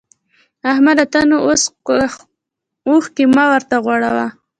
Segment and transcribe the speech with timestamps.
[0.71, 1.05] احمده!
[1.13, 1.63] ته نو اوس
[2.87, 4.27] اوښکی مه ورته غوړوه.